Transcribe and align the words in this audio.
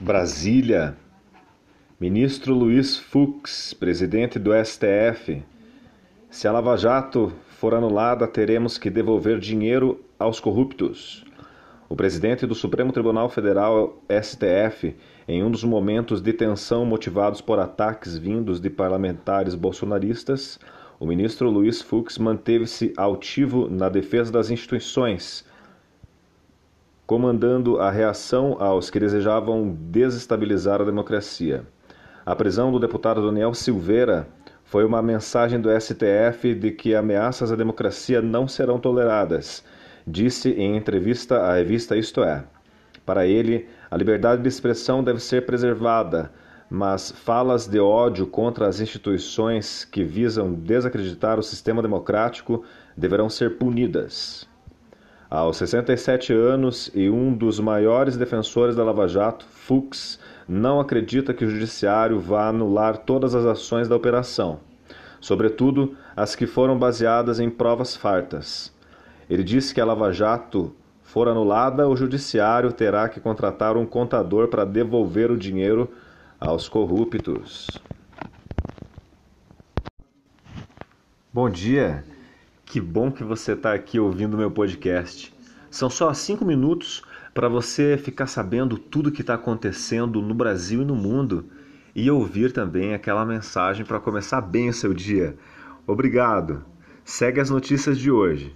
Brasília. 0.00 0.96
Ministro 1.98 2.54
Luiz 2.54 2.96
Fux, 2.96 3.74
presidente 3.74 4.38
do 4.38 4.52
STF. 4.52 5.42
Se 6.30 6.46
a 6.46 6.52
Lava 6.52 6.76
Jato 6.76 7.32
for 7.48 7.74
anulada, 7.74 8.28
teremos 8.28 8.78
que 8.78 8.90
devolver 8.90 9.40
dinheiro 9.40 10.00
aos 10.16 10.38
corruptos. 10.38 11.24
O 11.88 11.96
presidente 11.96 12.46
do 12.46 12.54
Supremo 12.54 12.92
Tribunal 12.92 13.28
Federal, 13.28 14.00
STF, 14.08 14.94
em 15.26 15.42
um 15.42 15.50
dos 15.50 15.64
momentos 15.64 16.20
de 16.20 16.32
tensão 16.32 16.84
motivados 16.84 17.40
por 17.40 17.58
ataques 17.58 18.16
vindos 18.16 18.60
de 18.60 18.70
parlamentares 18.70 19.56
bolsonaristas, 19.56 20.60
o 21.00 21.06
ministro 21.06 21.50
Luiz 21.50 21.82
Fux 21.82 22.18
manteve-se 22.18 22.92
altivo 22.96 23.68
na 23.68 23.88
defesa 23.88 24.30
das 24.30 24.48
instituições 24.48 25.44
comandando 27.08 27.80
a 27.80 27.90
reação 27.90 28.58
aos 28.60 28.90
que 28.90 29.00
desejavam 29.00 29.74
desestabilizar 29.90 30.82
a 30.82 30.84
democracia. 30.84 31.64
A 32.26 32.36
prisão 32.36 32.70
do 32.70 32.78
deputado 32.78 33.24
Daniel 33.24 33.54
Silveira 33.54 34.28
foi 34.62 34.84
uma 34.84 35.00
mensagem 35.00 35.58
do 35.58 35.70
STF 35.70 36.54
de 36.54 36.70
que 36.70 36.94
ameaças 36.94 37.50
à 37.50 37.56
democracia 37.56 38.20
não 38.20 38.46
serão 38.46 38.78
toleradas, 38.78 39.64
disse 40.06 40.50
em 40.50 40.76
entrevista 40.76 41.38
à 41.38 41.54
revista 41.54 41.96
Isto 41.96 42.22
É. 42.22 42.44
Para 43.06 43.26
ele, 43.26 43.66
a 43.90 43.96
liberdade 43.96 44.42
de 44.42 44.48
expressão 44.48 45.02
deve 45.02 45.20
ser 45.20 45.46
preservada, 45.46 46.30
mas 46.68 47.10
falas 47.10 47.66
de 47.66 47.80
ódio 47.80 48.26
contra 48.26 48.66
as 48.66 48.80
instituições 48.80 49.82
que 49.82 50.04
visam 50.04 50.52
desacreditar 50.52 51.38
o 51.38 51.42
sistema 51.42 51.80
democrático 51.80 52.64
deverão 52.94 53.30
ser 53.30 53.56
punidas. 53.56 54.47
Aos 55.30 55.58
67 55.58 56.32
anos 56.32 56.90
e 56.94 57.10
um 57.10 57.34
dos 57.34 57.60
maiores 57.60 58.16
defensores 58.16 58.74
da 58.74 58.82
Lava 58.82 59.06
Jato, 59.06 59.44
Fux 59.44 60.18
não 60.48 60.80
acredita 60.80 61.34
que 61.34 61.44
o 61.44 61.50
judiciário 61.50 62.18
vá 62.18 62.48
anular 62.48 62.96
todas 62.96 63.34
as 63.34 63.44
ações 63.44 63.86
da 63.86 63.94
operação, 63.94 64.60
sobretudo 65.20 65.94
as 66.16 66.34
que 66.34 66.46
foram 66.46 66.78
baseadas 66.78 67.40
em 67.40 67.50
provas 67.50 67.94
fartas. 67.94 68.74
Ele 69.28 69.44
disse 69.44 69.74
que 69.74 69.82
a 69.82 69.84
Lava 69.84 70.10
Jato 70.14 70.74
for 71.02 71.28
anulada, 71.28 71.86
o 71.86 71.94
judiciário 71.94 72.72
terá 72.72 73.06
que 73.06 73.20
contratar 73.20 73.76
um 73.76 73.84
contador 73.84 74.48
para 74.48 74.64
devolver 74.64 75.30
o 75.30 75.36
dinheiro 75.36 75.90
aos 76.40 76.70
corruptos. 76.70 77.68
Bom 81.30 81.50
dia. 81.50 82.02
Que 82.68 82.82
bom 82.82 83.10
que 83.10 83.24
você 83.24 83.52
está 83.52 83.72
aqui 83.72 83.98
ouvindo 83.98 84.36
meu 84.36 84.50
podcast. 84.50 85.34
São 85.70 85.88
só 85.88 86.12
cinco 86.12 86.44
minutos 86.44 87.02
para 87.32 87.48
você 87.48 87.96
ficar 87.96 88.26
sabendo 88.26 88.76
tudo 88.76 89.10
que 89.10 89.22
está 89.22 89.32
acontecendo 89.32 90.20
no 90.20 90.34
Brasil 90.34 90.82
e 90.82 90.84
no 90.84 90.94
mundo 90.94 91.46
e 91.94 92.10
ouvir 92.10 92.52
também 92.52 92.92
aquela 92.92 93.24
mensagem 93.24 93.86
para 93.86 93.98
começar 93.98 94.42
bem 94.42 94.68
o 94.68 94.74
seu 94.74 94.92
dia. 94.92 95.34
Obrigado. 95.86 96.62
Segue 97.06 97.40
as 97.40 97.48
notícias 97.48 97.98
de 97.98 98.10
hoje. 98.10 98.54